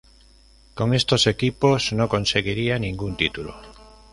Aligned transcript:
Con 0.73 0.95
estos 0.95 1.27
equipos 1.27 1.93
no 1.93 2.09
conseguiría 2.09 2.79
ningún 2.79 3.15
título. 3.17 3.53